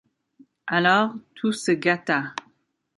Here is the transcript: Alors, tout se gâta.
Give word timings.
Alors, 0.65 1.13
tout 1.35 1.51
se 1.51 1.71
gâta. 1.73 2.33